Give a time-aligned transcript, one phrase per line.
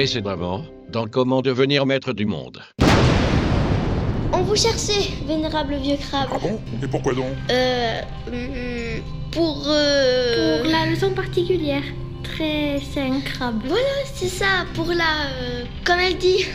[0.00, 2.62] Précédemment, dans Comment devenir maître du monde.
[4.32, 6.30] On vous cherchait, vénérable vieux crabe.
[6.32, 6.58] Ah bon?
[6.82, 7.26] Et pourquoi donc?
[7.50, 8.00] Euh.
[8.28, 9.62] hum, Pour.
[9.68, 11.82] euh, Pour la leçon particulière.
[12.40, 13.60] Sain crabe.
[13.66, 13.84] Voilà,
[14.14, 15.26] c'est ça, pour la.
[15.42, 16.46] euh, Comme elle dit,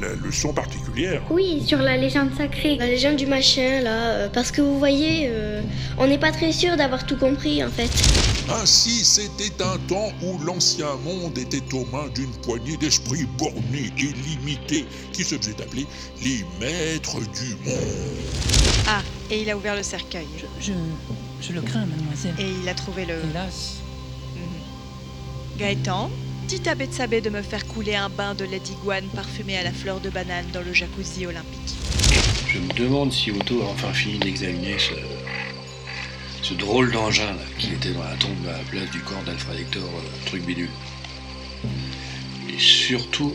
[0.00, 2.76] la, la leçon particulière Oui, sur la légende sacrée.
[2.76, 3.90] la légende du machin, là.
[4.10, 5.62] euh, Parce que vous voyez, euh,
[5.98, 7.88] on n'est pas très sûr d'avoir tout compris, en fait.
[8.60, 14.12] Ainsi, c'était un temps où l'ancien monde était aux mains d'une poignée d'esprits bornés et
[14.28, 15.86] limités qui se faisaient appeler
[16.24, 17.78] les maîtres du monde.
[18.88, 20.26] Ah, et il a ouvert le cercueil.
[20.60, 20.72] Je,
[21.40, 22.34] je le crains, mademoiselle.
[22.40, 23.14] Et il a trouvé le...
[23.30, 23.76] Hélas.
[25.60, 26.10] Gaëtan,
[26.48, 29.72] dites à Betsabé de me faire couler un bain de lait d'iguane parfumé à la
[29.72, 31.74] fleur de banane dans le jacuzzi olympique.
[32.48, 34.94] Je me demande si Otto a enfin fini d'examiner ce,
[36.40, 39.60] ce drôle d'engin là, qui était dans la tombe à la place du corps d'Alfred
[39.60, 40.70] Hector, euh, truc bidule.
[42.48, 43.34] Et surtout,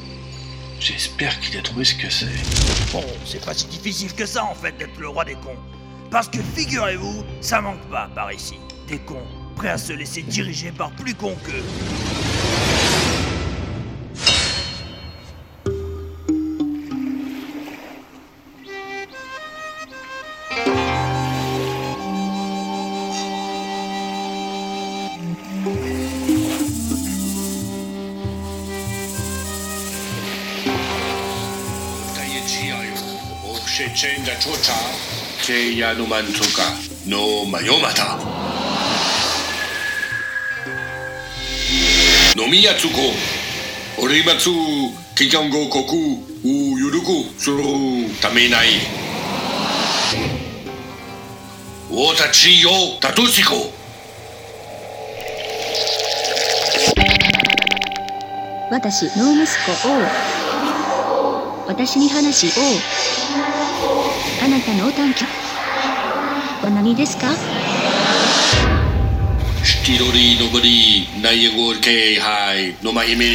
[0.80, 2.26] j'espère qu'il a trouvé ce que c'est.
[2.92, 5.60] Bon, c'est pas si difficile que ça en fait d'être le roi des cons.
[6.10, 8.56] Parce que figurez-vous, ça manque pas par ici.
[8.88, 11.64] Des cons, prêts à se laisser diriger par plus cons qu'eux.
[35.46, 36.64] Keiya no Manzuka
[37.06, 38.35] no Mayomata.
[42.46, 43.02] Nomiyatsuko.
[43.98, 44.54] Orimatsu
[45.16, 45.98] Kikango Koku
[46.44, 48.82] u Yuruku Suru Tamenai.
[51.90, 53.74] Watachi yo Tatushiko.
[58.72, 60.02] 私の息子王
[61.68, 62.62] 私に話王
[64.44, 65.26] あなたのお短距
[66.62, 67.28] は何ですか
[69.86, 73.30] 黄色り上り内野ゴール敬杯の前目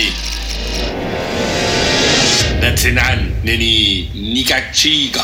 [2.60, 5.22] なつなんねににかちが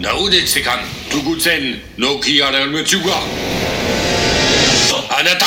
[0.00, 0.78] なおでつかん
[1.10, 3.04] とぐぜんのきあらめちゅが
[5.10, 5.44] あなた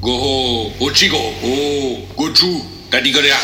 [0.00, 1.22] ごほうおちごお
[2.14, 3.34] ごちゅうたりりゃ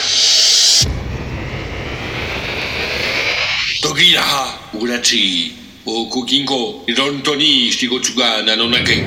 [3.82, 5.59] 時だはうらち
[5.92, 9.04] O Kukinko, Rontoni, Shigotsuga, Nanonake.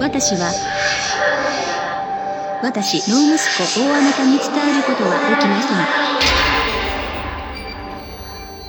[0.00, 0.50] 私は
[2.62, 5.76] 私の息子大あなたに伝えることはできません。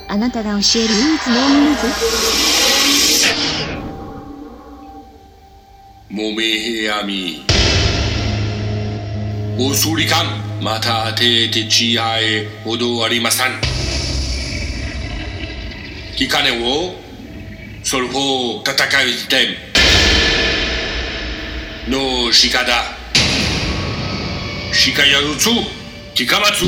[0.09, 1.88] あなたが教える唯一のみなず
[6.09, 7.46] もめへやみ。
[9.58, 10.25] おそりかん
[10.62, 13.70] またててちあえほどありません。
[16.16, 16.95] 聞かねを
[17.83, 19.72] それを戦う時点。
[21.88, 22.83] の鹿だ。
[24.95, 25.47] 鹿やるつ
[26.13, 26.66] 近松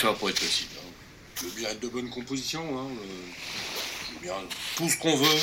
[0.00, 0.70] que être possible.
[0.76, 0.90] hein.
[1.36, 2.86] Je veux bien être de bonne composition, hein.
[4.24, 4.30] euh,
[4.76, 5.40] tout ce qu'on veut.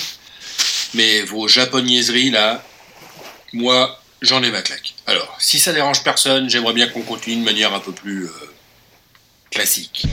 [0.93, 2.63] Mais vos japonaiseries, là,
[3.53, 4.95] moi, j'en ai ma claque.
[5.05, 8.31] Alors, si ça dérange personne, j'aimerais bien qu'on continue de manière un peu plus euh,
[9.51, 10.07] classique.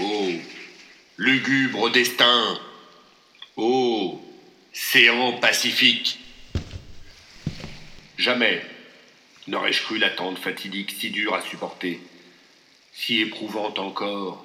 [0.00, 0.30] Oh,
[1.18, 2.58] lugubre destin.
[3.56, 4.20] Oh,
[4.92, 6.18] séant pacifique.
[8.18, 8.60] Jamais
[9.46, 11.98] n'aurais-je cru l'attente fatidique si dure à supporter,
[12.92, 14.44] si éprouvante encore,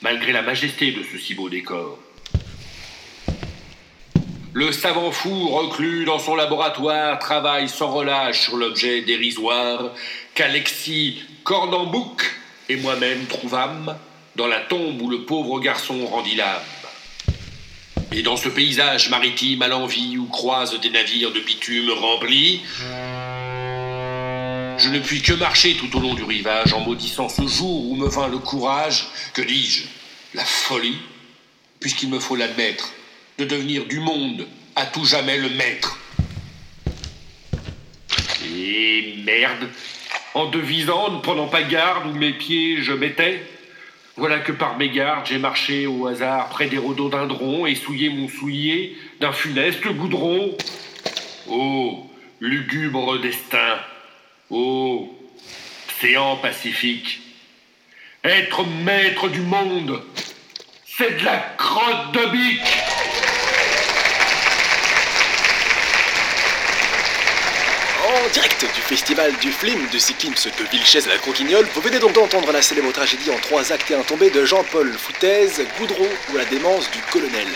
[0.00, 1.98] malgré la majesté de ce si beau décor.
[4.52, 9.92] Le savant fou reclus dans son laboratoire travaille sans relâche sur l'objet dérisoire
[10.34, 12.22] qu'Alexis Cornambouc
[12.68, 13.98] et moi-même trouvâmes
[14.36, 16.62] dans la tombe où le pauvre garçon rendit l'âme.
[18.16, 22.60] Et dans ce paysage maritime à l'envie où croisent des navires de bitume remplis,
[24.78, 27.96] je ne puis que marcher tout au long du rivage en maudissant ce jour où
[27.96, 29.86] me vint le courage, que dis-je,
[30.34, 30.98] la folie,
[31.80, 32.92] puisqu'il me faut l'admettre,
[33.38, 34.46] de devenir du monde
[34.76, 35.98] à tout jamais le maître.
[38.46, 39.68] Et merde,
[40.34, 43.42] en devisant, ne prenant pas garde où mes pieds je mettais,
[44.16, 48.96] voilà que par mégarde, j'ai marché au hasard près des rhododendrons et souillé mon soulier
[49.20, 50.56] d'un funeste goudron.
[51.48, 52.08] Oh,
[52.40, 53.78] lugubre destin.
[54.50, 55.12] Oh,
[56.00, 57.20] séant pacifique.
[58.22, 60.00] Être maître du monde,
[60.86, 62.83] c'est de la crotte de bique.
[68.06, 71.98] En direct du festival du film de cyclisme de Vilches à la Croquignole, vous venez
[71.98, 76.06] donc d'entendre la célèbre tragédie en trois actes et un tombé de Jean-Paul Foutaise, Goudron
[76.30, 77.48] ou la démence du colonel.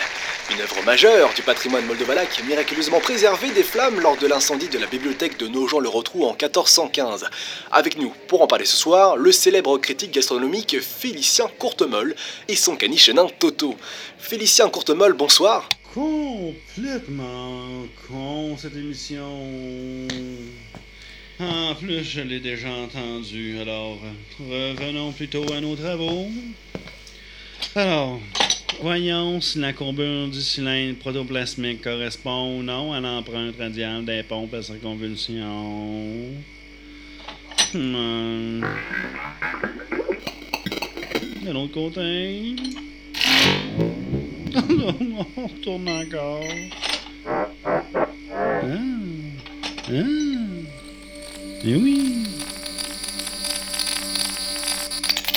[0.49, 4.87] Une œuvre majeure du patrimoine moldovalaque, miraculeusement préservée des flammes lors de l'incendie de la
[4.87, 7.29] bibliothèque de Nogent-le-Rotrou en 1415.
[7.71, 12.15] Avec nous, pour en parler ce soir, le célèbre critique gastronomique Félicien Courtemolle
[12.47, 13.75] et son caniche nain Toto.
[14.17, 15.69] Félicien Courtemolle, bonsoir.
[15.93, 20.07] Complètement con cette émission.
[21.39, 23.57] En plus, je l'ai déjà entendu.
[23.59, 23.97] Alors,
[24.39, 26.27] revenons plutôt à nos travaux.
[27.73, 28.19] Alors,
[28.81, 34.53] voyons si la courbure du cylindre protoplasmique correspond ou non à l'empreinte radiale des pompes
[34.53, 36.27] à circonvulsion.
[37.73, 38.61] Hmm.
[41.43, 42.55] De l'autre côté.
[44.55, 46.43] On retourne encore.
[47.25, 47.47] Ah.
[49.91, 50.03] Ah.
[51.65, 52.23] Eh oui.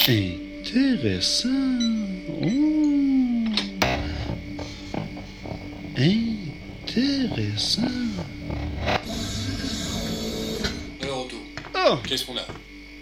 [0.08, 1.48] Intéressant.
[2.42, 3.44] Oh.
[5.96, 7.82] Intéressant.
[11.02, 11.36] Alors, Otto,
[11.74, 12.46] Ah, qu'est-ce qu'on a?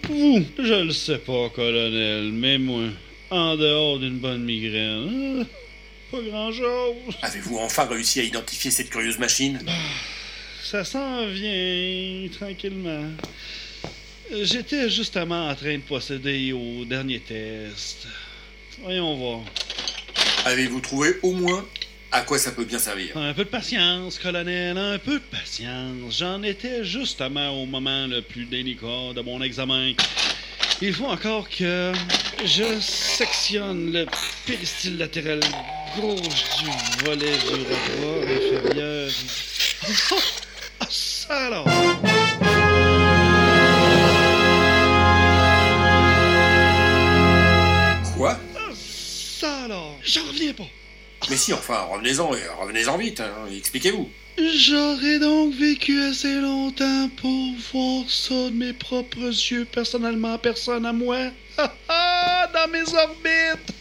[0.09, 2.85] Vous, je le sais pas, colonel, mais moi,
[3.31, 5.45] en dehors d'une bonne migraine, ah,
[6.11, 7.15] pas grand-chose.
[7.23, 9.61] Avez-vous enfin réussi à identifier cette curieuse machine?
[10.63, 13.11] Ça s'en vient tranquillement.
[14.43, 18.07] J'étais justement en train de procéder au dernier test.
[18.83, 19.41] Voyons voir.
[20.45, 21.67] Avez-vous trouvé au moins
[22.13, 23.17] à quoi ça peut bien servir?
[23.17, 26.19] Un peu de patience, colonel, un peu de patience.
[26.19, 29.93] J'en étais justement au moment le plus délicat de mon examen.
[30.83, 31.93] Il faut encore que
[32.43, 34.07] je sectionne le
[34.47, 35.41] péristyle latéral
[35.95, 39.11] gauche du volet du rapport inférieur.
[40.13, 40.17] Oh,
[40.81, 41.65] ah, ça alors!
[48.17, 48.39] Quoi?
[48.57, 49.99] Ah, ça alors!
[50.03, 50.80] J'en reviens pas!
[51.29, 52.29] Mais si, enfin, revenez-en
[52.61, 54.09] revenez-en vite, hein, expliquez-vous.
[54.39, 60.93] J'aurais donc vécu assez longtemps pour voir ça de mes propres yeux, personnellement, personne à
[60.93, 61.31] moi.
[61.59, 63.75] Ha, ha, Dans mes orbites!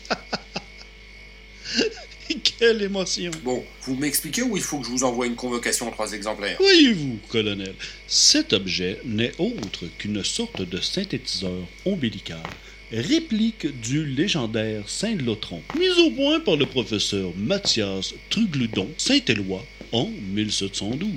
[2.60, 3.32] Quelle émotion!
[3.44, 6.58] Bon, vous m'expliquez ou il faut que je vous envoie une convocation en trois exemplaires?
[6.60, 7.74] Voyez-vous, colonel,
[8.08, 11.54] cet objet n'est autre qu'une sorte de synthétiseur
[11.86, 12.44] ombilical,
[12.92, 21.10] réplique du légendaire Saint-Lotron, mis au point par le professeur Mathias Trugludon Saint-Éloi en 1712.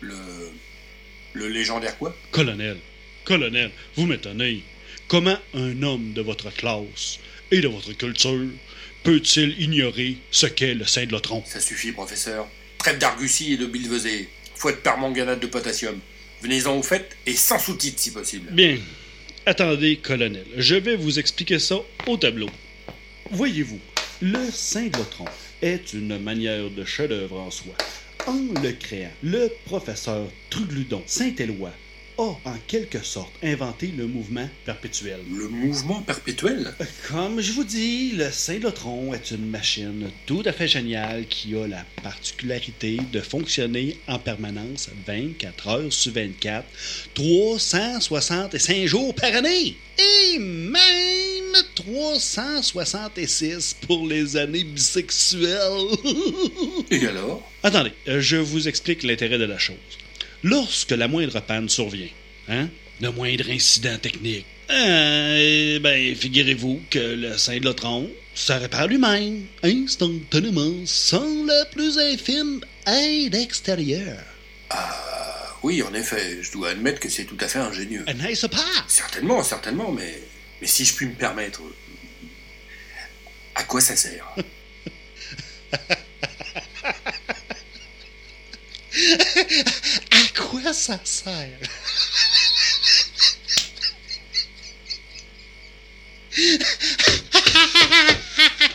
[0.00, 0.16] Le.
[1.34, 2.14] Le légendaire quoi?
[2.30, 2.76] Colonel,
[3.24, 4.62] colonel, vous m'étonnez.
[5.08, 7.18] Comment un homme de votre classe
[7.50, 8.48] et de votre culture
[9.02, 11.42] peut-il ignorer ce qu'est le Saint-Lotron?
[11.46, 12.46] Ça suffit, professeur.
[12.78, 14.28] Trêve d'argussie et de bilvesée.
[14.54, 15.98] Faut être permanganate de potassium.
[16.42, 18.50] Venez-en au fait et sans sous-titres si possible.
[18.52, 18.78] Bien.
[19.44, 22.48] Attendez, colonel, je vais vous expliquer ça au tableau.
[23.32, 23.80] Voyez-vous,
[24.20, 25.24] Le Syndlotron
[25.60, 27.74] est une manière de chef-d'œuvre en soi.
[28.28, 31.72] En le créant, le professeur Trugludon Saint-Éloi
[32.18, 35.20] a en quelque sorte inventé le mouvement perpétuel.
[35.30, 36.72] Le mouvement perpétuel?
[37.08, 41.66] Comme je vous dis, le Syndlotron est une machine tout à fait géniale qui a
[41.66, 46.64] la particularité de fonctionner en permanence 24 heures sur 24,
[47.14, 55.88] 365 jours par année et même 366 pour les années bisexuelles.
[56.90, 57.50] Et alors?
[57.62, 59.76] Attendez, euh, je vous explique l'intérêt de la chose.
[60.42, 62.08] Lorsque la moindre panne survient,
[62.48, 62.68] hein,
[63.00, 71.44] le moindre incident technique, euh, ben, figurez-vous que le Syndlotron se répare lui-même, instantanément, sans
[71.44, 74.24] la plus infime aide extérieure.
[74.70, 78.04] Ah oui, en effet, je dois admettre que c'est tout à fait ingénieux.
[78.06, 78.64] N'est-ce pas?
[78.88, 80.22] Certainement, certainement, mais,
[80.60, 81.60] mais si je puis me permettre,
[83.54, 84.34] à quoi ça sert?
[90.62, 91.58] quoi ça sert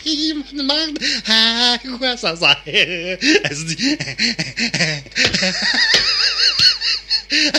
[0.04, 2.58] Il me demande à quoi ça sert.
[2.66, 3.96] Elle se dit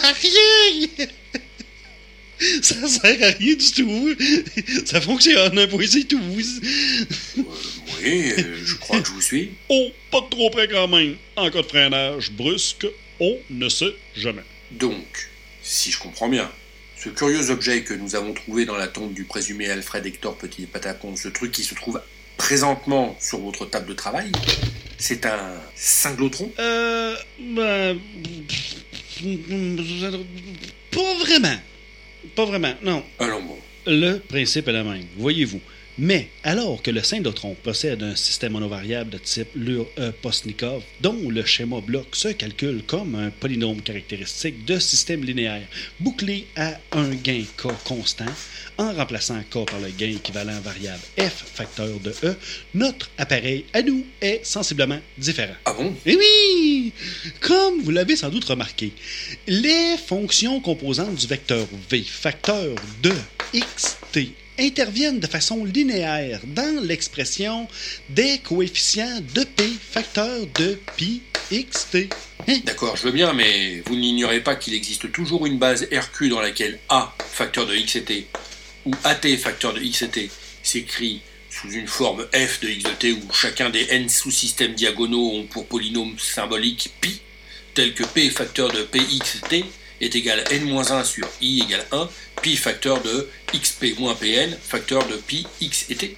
[0.02, 0.88] à rien.
[2.62, 4.16] Ça sert à rien du tout.
[4.86, 6.22] Ça fonctionne, un point c'est tout.
[8.02, 9.52] Oui, euh, je crois que je vous suis.
[9.68, 11.18] Oh, pas de trop près quand même.
[11.36, 12.88] En cas de freinage brusque,
[13.20, 14.44] on ne sait jamais.
[14.72, 15.30] Donc,
[15.62, 16.50] si je comprends bien,
[16.98, 20.66] ce curieux objet que nous avons trouvé dans la tombe du présumé Alfred Hector Petit
[20.66, 22.02] Patacon, ce truc qui se trouve
[22.38, 24.32] présentement sur votre table de travail,
[24.98, 26.52] c'est un cinglotron?
[26.60, 27.16] Euh.
[27.40, 28.00] Ben.
[30.92, 31.60] Pas vraiment.
[32.36, 33.04] Pas vraiment, non.
[33.20, 33.58] Allons bon.
[33.86, 35.62] Le principe est le même, voyez-vous.
[36.02, 41.82] Mais alors que le syndotron possède un système monovariable de type Lur-Postnikov, dont le schéma
[41.82, 45.68] bloc se calcule comme un polynôme caractéristique de système linéaire,
[46.00, 48.24] bouclé à un gain K constant,
[48.78, 52.34] en remplaçant K par le gain équivalent variable F facteur de E,
[52.74, 55.56] notre appareil à nous est sensiblement différent.
[55.66, 55.94] Ah bon?
[56.06, 56.94] Eh oui!
[57.42, 58.94] Comme vous l'avez sans doute remarqué,
[59.48, 63.12] les fonctions composantes du vecteur V facteur de
[63.52, 64.30] xt
[64.60, 67.68] interviennent de façon linéaire dans l'expression
[68.10, 72.10] des coefficients de P facteur de pi xt.
[72.48, 72.58] Hein?
[72.66, 76.42] D'accord, je veux bien, mais vous n'ignorez pas qu'il existe toujours une base RQ dans
[76.42, 78.28] laquelle A, facteur de x et t,
[78.86, 80.30] ou AT, facteur de x et t,
[80.62, 85.32] s'écrit sous une forme f de x de t où chacun des n sous-systèmes diagonaux
[85.34, 87.22] ont pour polynôme symbolique pi,
[87.74, 89.66] tel que p facteur de pxt
[90.02, 92.10] est égal à n-1 sur i égale 1,
[92.42, 96.16] pi facteur de xp moins pn, facteur de pi x et t.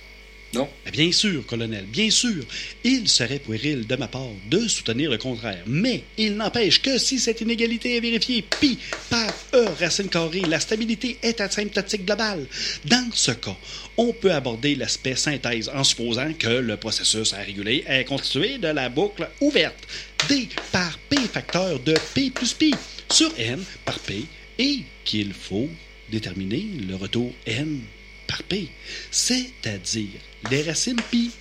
[0.53, 0.67] Non?
[0.91, 2.43] Bien sûr, colonel, bien sûr.
[2.83, 5.63] Il serait puéril de ma part de soutenir le contraire.
[5.65, 8.77] Mais il n'empêche que si cette inégalité est vérifiée pi
[9.09, 12.45] par e racine carrée, la stabilité est asymptotique globale.
[12.83, 13.55] Dans ce cas,
[13.95, 18.67] on peut aborder l'aspect synthèse en supposant que le processus à réguler est constitué de
[18.67, 19.87] la boucle ouverte
[20.27, 22.73] d par p facteur de p plus pi
[23.09, 24.25] sur n par p
[24.59, 25.69] et qu'il faut
[26.11, 27.79] déterminer le retour n
[28.27, 28.69] par p,
[29.09, 31.31] c'est-à-dire les racines pi,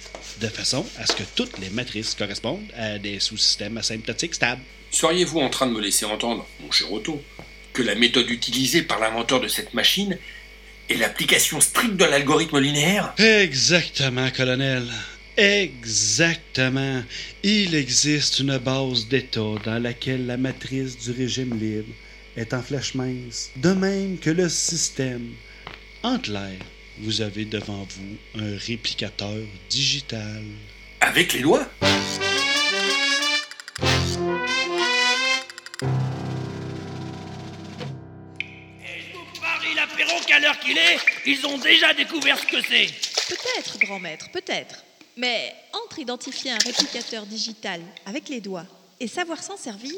[0.40, 4.62] de façon à ce que toutes les matrices correspondent à des sous-systèmes asymptotiques stables.
[4.90, 7.22] Seriez-vous en train de me laisser entendre, mon cher Otto,
[7.72, 10.18] que la méthode utilisée par l'inventeur de cette machine
[10.88, 13.14] est l'application stricte de l'algorithme linéaire?
[13.18, 14.84] Exactement, colonel.
[15.36, 17.02] Exactement.
[17.44, 21.94] Il existe une base d'état dans laquelle la matrice du régime libre
[22.36, 25.34] est en flèche mince, de même que le système.
[26.02, 26.58] En clair,
[27.00, 29.36] vous avez devant vous un réplicateur
[29.68, 30.42] digital.
[31.00, 31.68] Avec les doigts
[40.30, 42.86] qu'à l'heure qu'il est, ils ont déjà découvert ce que c'est.
[43.28, 44.84] Peut-être, grand maître, peut-être.
[45.16, 48.66] Mais entre identifier un réplicateur digital avec les doigts
[49.00, 49.96] et savoir s'en servir,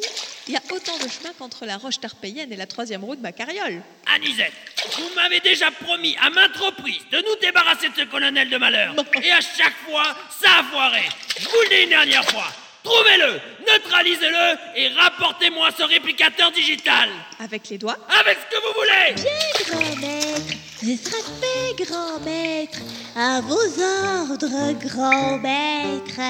[0.49, 3.21] il y a autant de chemin qu'entre la roche tarpéienne et la troisième roue de
[3.21, 3.83] ma carriole.
[4.15, 4.53] Anisette,
[4.97, 8.95] vous m'avez déjà promis à maintes reprises de nous débarrasser de ce colonel de malheur.
[9.23, 11.03] Et à chaque fois, ça a foiré.
[11.39, 12.47] Je vous le dis une dernière fois.
[12.83, 17.11] Trouvez-le, neutralisez-le et rapportez-moi ce réplicateur digital.
[17.39, 20.57] Avec les doigts Avec ce que vous voulez Bien, grand maître.
[20.83, 22.79] Sera fait, grand maître.
[23.15, 26.21] À vos ordres, grand maître.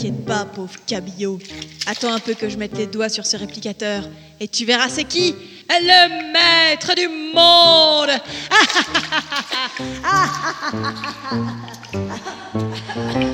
[0.00, 1.38] T'inquiète pas, pauvre cabillaud.
[1.84, 4.08] Attends un peu que je mette les doigts sur ce réplicateur
[4.40, 5.34] et tu verras c'est qui
[5.68, 8.08] le maître du monde.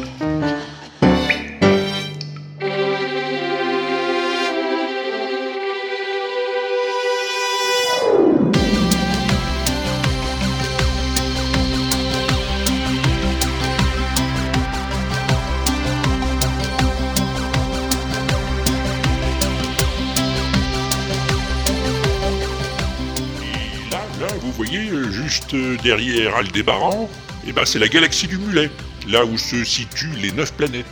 [25.50, 27.08] juste derrière Aldébaran,
[27.46, 28.70] eh ben, c'est la galaxie du Mulet,
[29.08, 30.86] là où se situent les neuf planètes.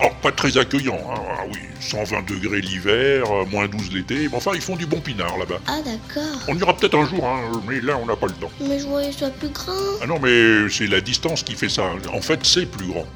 [0.00, 4.36] Oh, pas très accueillant, hein, ah oui, 120 degrés l'hiver, euh, moins 12 l'été, mais
[4.36, 5.58] enfin, ils font du bon pinard là-bas.
[5.66, 6.38] Ah d'accord.
[6.46, 8.50] On ira peut-être un jour, hein, mais là, on n'a pas le temps.
[8.60, 9.72] Mais je voyais soit plus grand.
[10.00, 11.90] Ah non, mais c'est la distance qui fait ça.
[12.12, 13.06] En fait, c'est plus grand.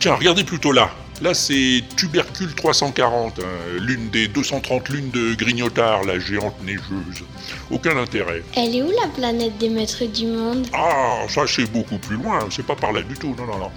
[0.00, 0.90] Tiens, regardez plutôt là.
[1.22, 3.42] Là, c'est Tubercule 340, hein,
[3.78, 7.24] l'une des 230 lunes de Grignotard, la géante neigeuse.
[7.70, 8.42] Aucun intérêt.
[8.56, 10.66] Elle est où la planète des maîtres du monde?
[10.72, 13.70] Ah, ça c'est beaucoup plus loin, c'est pas par là du tout, non, non, non.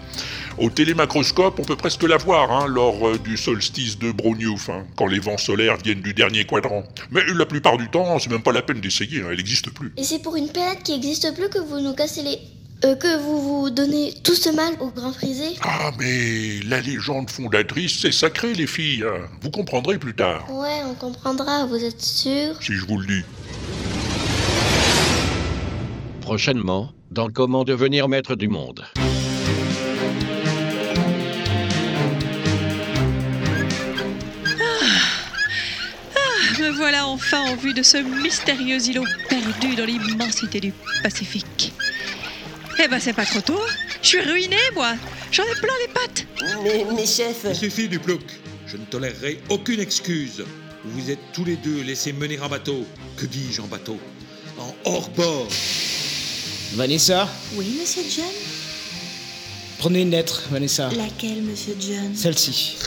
[0.57, 4.85] Au télémacroscope, on peut presque la voir hein, lors euh, du solstice de Brognouf, hein,
[4.95, 6.83] quand les vents solaires viennent du dernier quadrant.
[7.11, 9.91] Mais la plupart du temps, c'est même pas la peine d'essayer, hein, elle n'existe plus.
[9.97, 12.39] Et c'est pour une planète qui existe plus que vous nous cassez les...
[12.85, 17.29] euh, que vous vous donnez tout ce mal au grand frisé Ah, mais la légende
[17.29, 19.03] fondatrice, c'est sacré, les filles.
[19.07, 19.27] hein.
[19.41, 23.23] Vous comprendrez plus tard, Ouais, on comprendra, vous êtes sûr si je vous le dis.
[26.21, 28.83] Prochainement, dans Comment devenir maître du monde.
[36.59, 41.73] Me voilà enfin en vue de ce mystérieux îlot perdu dans l'immensité du Pacifique.
[42.79, 43.59] Eh ben c'est pas trop tôt.
[44.01, 44.93] Je suis ruiné moi.
[45.31, 46.25] J'en ai plein les pattes.
[46.63, 48.21] Mais, mais chef, Il suffit du plouc.
[48.67, 50.43] Je ne tolérerai aucune excuse.
[50.83, 52.85] Vous vous êtes tous les deux laissés mener en bateau.
[53.17, 53.99] Que dis-je en bateau?
[54.59, 55.47] En hors-bord.
[56.73, 58.25] Vanessa, Oui, monsieur John?
[59.77, 60.89] Prenez une lettre, Vanessa.
[60.97, 62.15] Laquelle, monsieur John?
[62.15, 62.77] Celle-ci.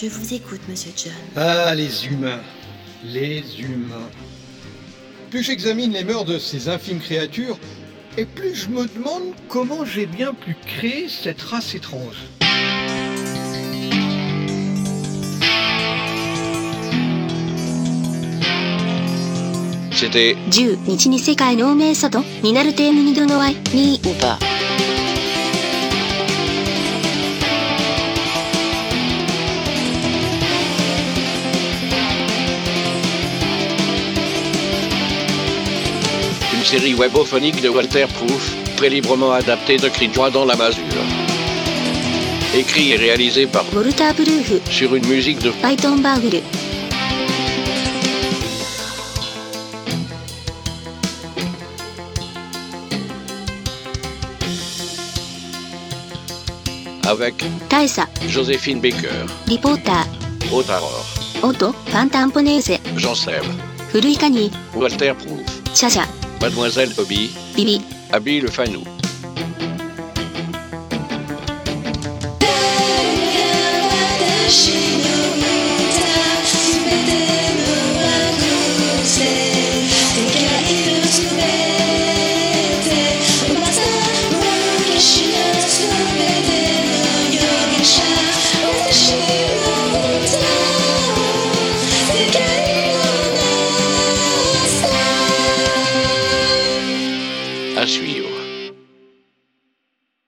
[0.00, 1.12] Je vous écoute, monsieur John.
[1.36, 2.40] Ah, les humains.
[3.04, 4.08] Les humains.
[5.30, 7.58] Plus j'examine les mœurs de ces infimes créatures,
[8.17, 12.29] et plus je me demande comment j'ai bien pu créer cette race étrange.
[19.91, 24.01] C'était 10日に世界の名里になるテームにどの愛に
[36.70, 40.84] série webophonique de Walter Proof, très librement adaptée de Cri dans la masure.
[42.56, 44.70] Écrit et réalisé par Walter Proof.
[44.70, 46.44] sur une musique de Python Bagel.
[57.04, 57.34] Avec
[57.68, 60.06] Taïsa, Joséphine Baker, Reporter,
[60.52, 61.04] Otaror,
[61.42, 63.42] Otto Pantamponese, Jean Seb,
[63.90, 65.42] Furuikani, Walter Proof,
[65.74, 66.06] Chacha.
[66.40, 68.99] Mademoiselle Hobby, ビビ Abby Le Fanou.